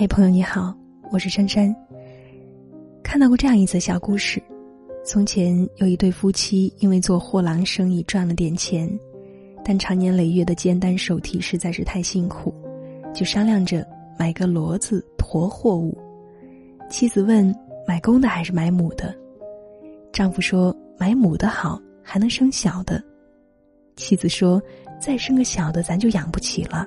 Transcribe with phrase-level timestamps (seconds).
[0.00, 0.74] 嘿，朋友你好，
[1.10, 1.76] 我是珊珊。
[3.02, 4.42] 看到过这样一则小故事：
[5.04, 8.90] 从前有一对夫妻，因为做货郎生意赚了点钱，
[9.62, 12.54] 但长年累月的肩担手提实在是太辛苦，
[13.12, 13.86] 就商量着
[14.18, 15.94] 买个骡子驮货物。
[16.88, 17.54] 妻子问
[17.86, 19.14] ：“买公的还是买母的？”
[20.14, 23.04] 丈夫说：“买母的好，还能生小的。”
[23.96, 24.62] 妻子说
[24.98, 26.86] ：“再生个小的，咱就养不起了。”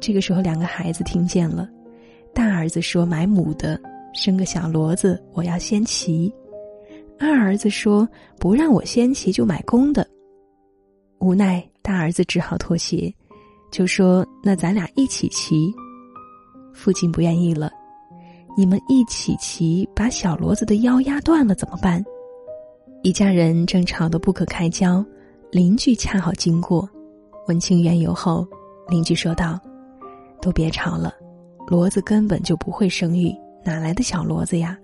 [0.00, 1.68] 这个时候，两个孩子听见了，
[2.32, 3.80] 大儿子说：“买母的，
[4.14, 6.32] 生个小骡子，我要先骑。”
[7.18, 8.08] 二儿子说
[8.38, 10.06] ：“不让我先骑，就买公的。”
[11.20, 13.12] 无奈，大儿子只好妥协，
[13.70, 15.72] 就说：“那咱俩一起骑。”
[16.72, 17.70] 父亲不愿意了
[18.56, 22.02] ：“你们一起骑，把小骡子的腰压断了怎么办？”
[23.02, 25.04] 一家人正吵得不可开交，
[25.50, 26.88] 邻居恰好经过，
[27.48, 28.46] 问清缘由后，
[28.88, 29.58] 邻居说道。
[30.42, 31.14] 都别吵了，
[31.70, 33.32] 骡子根本就不会生育，
[33.64, 34.76] 哪来的小骡子呀？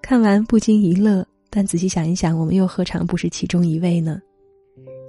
[0.00, 4.18] 看完不禁一乐，但仔细想一想，我们又何尝不是其中一位呢？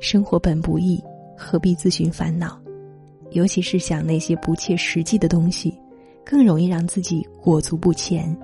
[0.01, 1.01] 生活本不易，
[1.37, 2.59] 何必自寻烦恼？
[3.31, 5.73] 尤其是想那些不切实际的东西，
[6.25, 8.35] 更容易让自己裹足不前。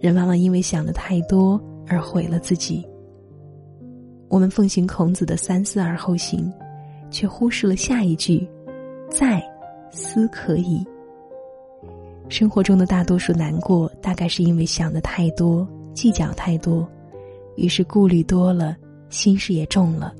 [0.00, 2.82] 人往往因为想的太多而毁了自己。
[4.28, 6.50] 我们奉行孔子的三思而后行，
[7.10, 8.48] 却忽视了下一句：
[9.10, 9.42] 在。
[9.92, 10.84] 思可以。
[12.28, 16.86] 生活中的大多数难过，大概是因为想的太多，计较太多，
[17.56, 18.76] 于是顾虑多了，
[19.10, 20.12] 心事也重了。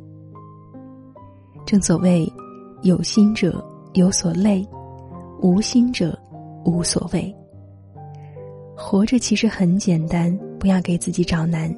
[1.65, 2.33] 正所谓，
[2.83, 4.65] 有心者有所累，
[5.43, 6.17] 无心者
[6.65, 7.35] 无所谓。
[8.77, 11.75] 活着其实很简单，不要给自己找难，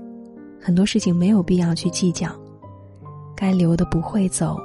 [0.61, 2.29] 很多事情没有必要去计较，
[3.35, 4.59] 该留的不会走，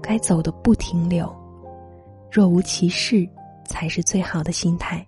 [0.00, 1.28] 该走的不停留。
[2.30, 3.28] 若无其事，
[3.66, 5.06] 才是最好的心态。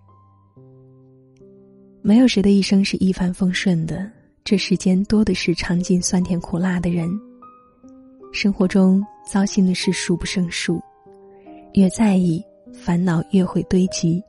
[2.03, 4.11] 没有谁的一生是一帆风顺的，
[4.45, 7.09] 这世间多的是尝尽酸甜苦辣的人。
[8.33, 10.81] 生活中糟心的事数不胜数，
[11.75, 12.43] 越在意，
[12.73, 14.23] 烦恼越会堆积。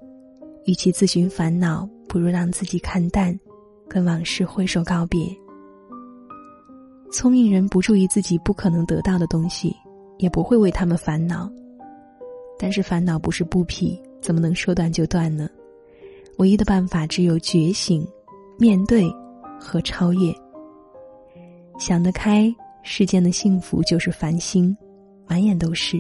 [0.66, 3.38] 与其自寻烦恼，不如让自己看淡，
[3.88, 5.28] 跟往事挥手告别。
[7.12, 9.76] 聪明人不注意自己不可能得到的东西，
[10.18, 11.50] 也不会为他们烦恼。
[12.60, 15.50] 但是烦恼不是布匹，怎么能说断就断呢？
[16.38, 18.08] 唯一的办法只有觉醒、
[18.60, 19.10] 面对
[19.60, 20.34] 和超越。
[21.80, 24.76] 想得开，世间的幸福就是繁星，
[25.28, 25.98] 满眼都是；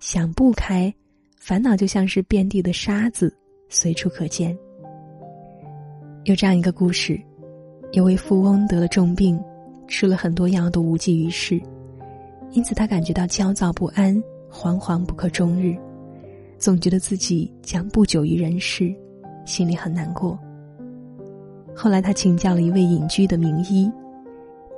[0.00, 0.92] 想不开，
[1.36, 3.34] 烦恼就像是遍地的沙子，
[3.68, 4.56] 随处可见。
[6.24, 7.20] 有这样一个故事：
[7.92, 9.42] 有位富翁得了重病，
[9.86, 11.60] 吃了很多药都无济于事，
[12.52, 14.22] 因此他感觉到焦躁不安。
[14.50, 15.76] 惶惶不可终日，
[16.58, 18.92] 总觉得自己将不久于人世，
[19.46, 20.38] 心里很难过。
[21.74, 23.90] 后来他请教了一位隐居的名医，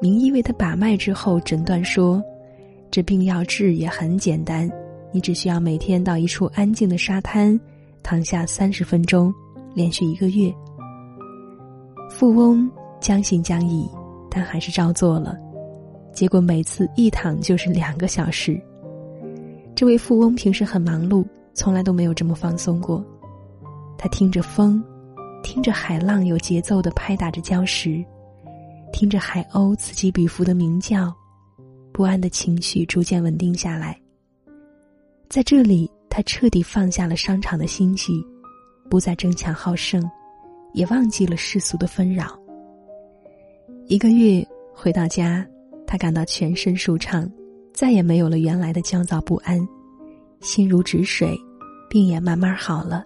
[0.01, 2.23] 名医为他把脉之后诊断说
[2.91, 4.71] ：“这病要治也很简单，
[5.11, 7.59] 你只需要每天到一处安静的沙滩，
[8.03, 9.33] 躺下三十分钟，
[9.75, 10.53] 连续一个月。”
[12.11, 12.71] 富翁
[13.01, 13.89] 将信将疑，
[14.31, 15.39] 但还是照做了，
[16.13, 18.61] 结果每次一躺就是两个小时。
[19.75, 21.25] 这位富翁平时很忙碌，
[21.55, 23.05] 从来都没有这么放松过。
[23.99, 24.83] 他听着风，
[25.43, 28.05] 听着海浪有节奏的拍打着礁石，
[28.93, 31.15] 听着海鸥此起彼伏的鸣叫，
[31.93, 34.01] 不安的情绪逐渐稳定下来。
[35.29, 38.25] 在这里，他彻底放下了商场的心机，
[38.89, 40.03] 不再争强好胜，
[40.73, 42.39] 也忘记了世俗的纷扰。
[43.87, 45.47] 一个月回到家，
[45.87, 47.31] 他感到全身舒畅。
[47.73, 49.67] 再也没有了原来的焦躁不安，
[50.41, 51.39] 心如止水，
[51.89, 53.05] 病也慢慢好了。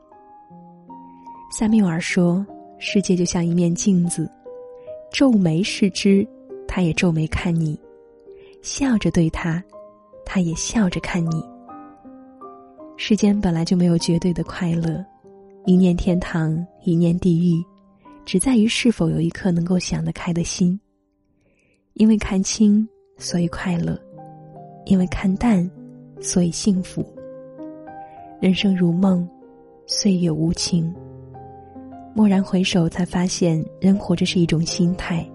[1.50, 2.46] 萨缪尔说
[2.78, 4.30] ：“世界就像一面镜子，
[5.12, 6.26] 皱眉视之，
[6.66, 7.76] 他也皱眉看你；
[8.62, 9.62] 笑着对他，
[10.24, 11.44] 他也笑着看你。
[12.96, 15.04] 世间本来就没有绝对的快乐，
[15.66, 17.64] 一念天堂，一念地狱，
[18.24, 20.78] 只在于是否有一颗能够想得开的心。
[21.94, 22.88] 因为看清，
[23.18, 24.00] 所以快乐。”
[24.86, 25.68] 因为看淡，
[26.20, 27.02] 所以幸福。
[28.40, 29.26] 人生如梦，
[29.86, 30.92] 岁月无情。
[32.14, 35.26] 蓦然回首，才发现人活着是一种心态，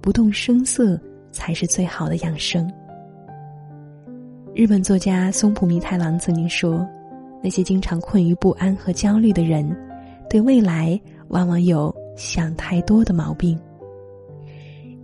[0.00, 1.00] 不动声色
[1.32, 2.70] 才是最好的养生。
[4.54, 6.86] 日本作家松浦弥太郎曾经说
[7.42, 9.76] ：“那些经常困于不安和焦虑的人，
[10.30, 13.58] 对未来往往有想太多的毛病。”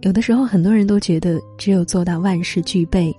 [0.03, 3.15] 有的时候，很多人都觉得只有做到万事俱备。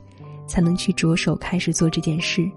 [0.48, 2.48] 才能去着手开始做这件事，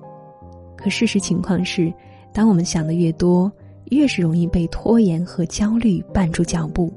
[0.78, 1.92] 可事实情况是，
[2.32, 3.50] 当我们想的越多，
[3.90, 6.92] 越是容易被拖延和焦虑绊住脚步。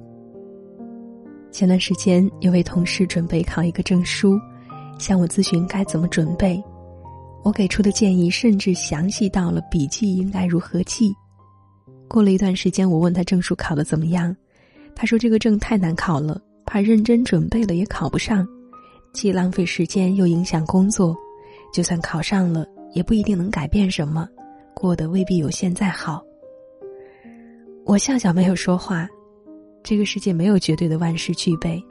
[1.52, 4.40] 前段时间，有位同事准备考一个证书，
[5.00, 6.64] 向我咨询该怎么准备。
[7.44, 11.12] 我给出的建议甚至详细到了笔记应该如何记。
[12.08, 14.36] 过了一段时间，我问他证书考得怎么样，
[14.96, 18.48] 他说这个证太难考了，怕认真准备了也考不上，
[19.12, 21.18] 既浪费时间又影响工作，
[21.74, 24.28] 就算考上了也不一定能改变什么，
[24.74, 26.24] 过得未必有现在好。
[27.86, 29.08] 我笑笑没有说话，
[29.84, 31.82] 这个世界没有绝对的万事俱备，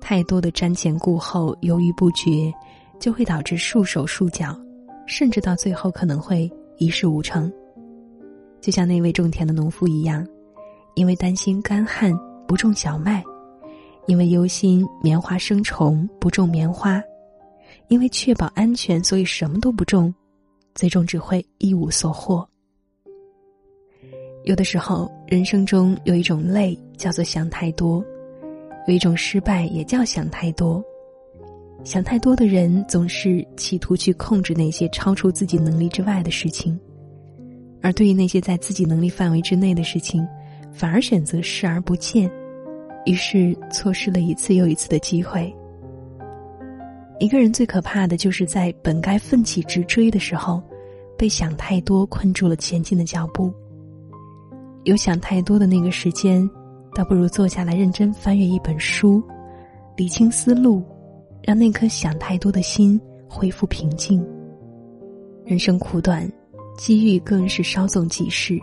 [0.00, 2.52] 太多的瞻前顾后、犹豫不决，
[2.98, 4.58] 就会导致束手束脚。
[5.06, 6.48] 甚至到最后可能会
[6.78, 7.52] 一事无成。
[8.60, 10.24] 就像那位种田的农夫一样，
[10.94, 12.16] 因为担心干旱
[12.46, 13.20] 不种小麦，
[14.06, 17.02] 因为忧心棉花生虫不种棉花，
[17.88, 20.14] 因为确保安全所以什么都不种，
[20.74, 22.46] 最终只会一无所获。
[24.44, 28.04] 有的时候，人生中有一种累叫做想太多，
[28.88, 30.82] 有一种失败也叫想太多。
[31.84, 36.78] 想太多的人总是企图去控制那些超出自己能力之外的事情，
[37.82, 40.26] 而对于那些在自己能力范围之内的事情，
[40.72, 42.30] 反而选择视而不见，
[43.06, 45.54] 于是错失了一次又一次的机会。
[47.20, 50.60] 一个人最可怕的就是在本该奋起直追的时候，
[51.16, 53.52] 被想太多困住了前进的脚步。
[54.84, 56.48] 有想太多的那个时间，
[56.94, 59.22] 倒不如坐下来认真翻阅一本书，
[59.96, 60.82] 理清思路。
[61.42, 64.22] 让那颗想太多的心恢复平静。
[65.42, 66.30] 人生苦短，
[66.76, 68.60] 机遇更是稍纵即逝，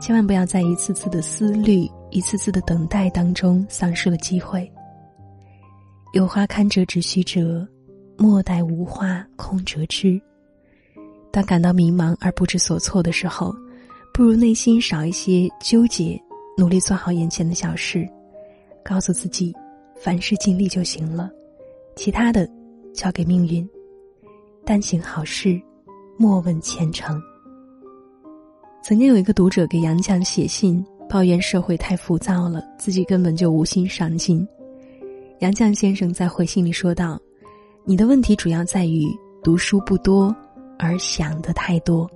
[0.00, 4.70] 千万不要在一次次的思虑、一次次的等待当中丧失了机会。
[6.12, 7.64] 有花堪折直须折，
[8.18, 10.20] 莫待无花空折枝。
[11.30, 13.54] 当感到迷茫而不知所措的时候，
[14.12, 16.20] 不如内心少一些纠结，
[16.58, 18.08] 努力做好眼前的小事，
[18.82, 19.54] 告诉自己，
[19.94, 21.30] 凡事尽力就行了。
[21.94, 22.48] 其他的，
[22.92, 23.68] 交给命运。
[24.64, 25.60] 但行好事，
[26.18, 27.22] 莫问前程。
[28.82, 34.44] 曾经有一个读者给杨绛写信，抱怨社会太浮躁了，自己根本就无心上进。
[35.40, 37.18] 杨绛先生在回信里说道
[37.84, 39.06] ：“你的问题主要在于
[39.42, 40.34] 读书不多，
[40.78, 42.08] 而想的太多。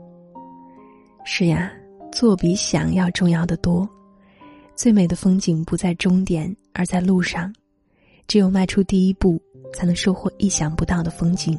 [1.25, 1.73] 是呀，
[2.13, 3.89] 做比想要重要的多。
[4.75, 7.53] 最美的风景不在终点，而在路上。
[8.27, 9.41] 只有迈出第一步。”
[9.75, 11.59] 才能收获意想不到的风景。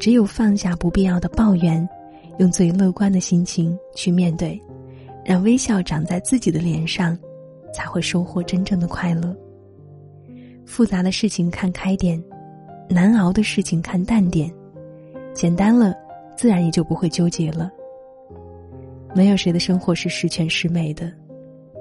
[0.00, 1.86] 只有放下不必要的抱怨，
[2.38, 4.58] 用最乐观的心情去面对，
[5.22, 7.14] 让微笑长在自己的脸上，
[7.74, 9.36] 才会收获真正的快乐。
[10.72, 12.18] 复杂的事情看开点，
[12.88, 14.50] 难熬的事情看淡点，
[15.34, 15.94] 简单了，
[16.34, 17.70] 自然也就不会纠结了。
[19.14, 21.12] 没有谁的生活是十全十美的，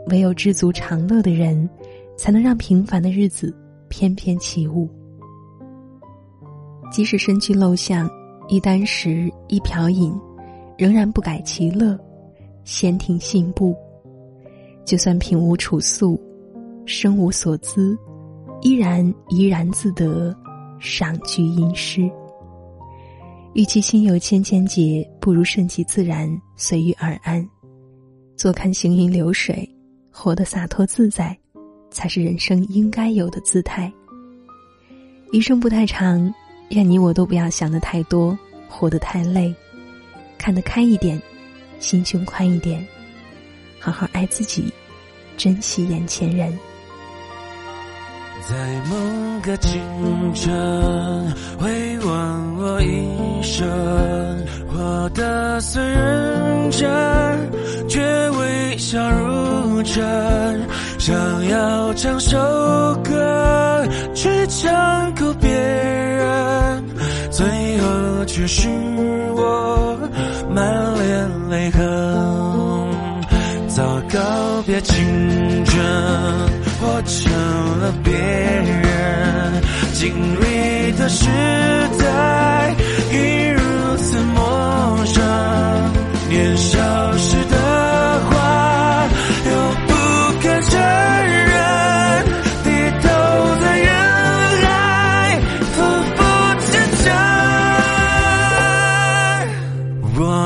[0.08, 1.70] 唯有知足常乐的人，
[2.18, 3.56] 才能让平凡的日子
[3.88, 4.90] 翩翩起舞。
[6.92, 8.10] 即使身居陋巷，
[8.50, 10.14] 一箪食，一瓢饮，
[10.78, 11.98] 仍然不改其乐，
[12.66, 13.74] 闲庭信步。
[14.84, 16.20] 就算贫无处宿，
[16.86, 17.98] 身无所资，
[18.62, 20.36] 依然怡然自得，
[20.80, 22.10] 赏菊吟诗。
[23.54, 27.48] 与其心有千千结，不如顺其自然，随遇而安。
[28.38, 29.68] 坐看行云流水，
[30.12, 31.38] 活得洒脱自在，
[31.90, 33.92] 才是人生应该有的姿态。
[35.32, 36.34] 余生不太长。
[36.70, 38.38] 愿你我都不要想的太多，
[38.70, 39.54] 活得太累，
[40.38, 41.22] 看得开一点，
[41.82, 42.82] 心胸宽一点，
[43.78, 44.72] 好好爱自己，
[45.36, 46.58] 珍惜眼前人。
[48.50, 48.56] 在
[48.90, 48.96] 某
[49.42, 49.80] 个清
[50.34, 50.52] 晨，
[51.60, 53.68] 回望我一生，
[54.68, 56.90] 活得虽认真，
[57.88, 60.04] 却微笑如真，
[60.98, 61.16] 想
[61.48, 62.38] 要唱首
[63.04, 66.84] 歌，去唱哭别人。
[67.30, 67.46] 最
[67.78, 68.68] 后却是
[69.36, 69.98] 我
[70.54, 71.82] 满脸泪痕，
[73.70, 75.82] 早告别青春，
[76.84, 77.32] 我成
[77.80, 79.62] 了别人
[79.94, 80.12] 经
[80.42, 81.28] 历的时
[82.00, 82.76] 代，
[83.12, 83.16] 已
[83.50, 83.62] 如
[83.98, 85.22] 此陌生。
[86.28, 87.56] 年少时的
[88.30, 89.08] 话，
[89.46, 89.52] 又
[89.88, 89.94] 不
[90.42, 92.26] 敢承认
[92.64, 92.68] 低
[93.02, 93.10] 头。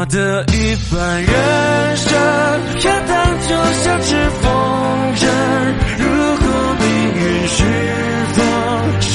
[0.07, 1.34] 的一半人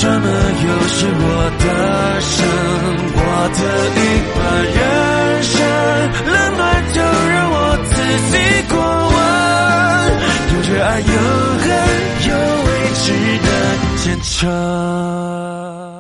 [0.01, 1.23] 什么又是我
[1.61, 1.65] 的
[2.23, 2.41] 生？
[3.17, 3.21] 我
[3.53, 3.61] 的
[3.97, 4.03] 一
[4.35, 4.41] 半。
[4.73, 4.81] 人
[5.43, 5.53] 生
[6.25, 6.61] 冷暖，
[6.95, 6.97] 就
[7.29, 7.93] 让我自
[8.33, 8.35] 己
[8.71, 8.75] 过
[9.13, 9.15] 问。
[10.55, 11.05] 有热爱，有
[11.61, 11.69] 恨，
[12.29, 12.31] 有
[12.65, 13.05] 未知
[13.45, 13.49] 的
[13.99, 16.00] 坚强。